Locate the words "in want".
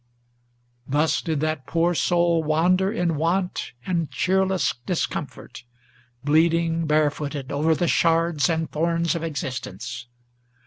2.91-3.73